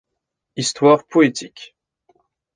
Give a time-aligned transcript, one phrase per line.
[0.55, 1.75] Histoires poétiques.